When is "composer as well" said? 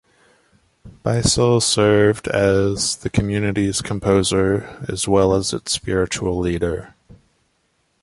3.83-5.31